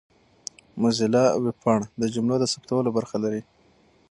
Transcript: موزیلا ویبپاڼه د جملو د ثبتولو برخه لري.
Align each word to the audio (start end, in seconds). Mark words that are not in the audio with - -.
موزیلا 0.81 1.23
ویبپاڼه 1.45 1.85
د 2.01 2.03
جملو 2.13 2.35
د 2.39 2.45
ثبتولو 2.53 2.89
برخه 2.97 3.17
لري. 3.23 3.41